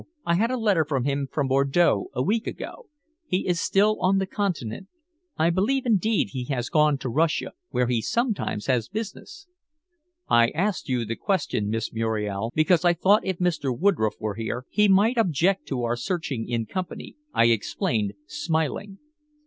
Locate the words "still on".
3.61-4.17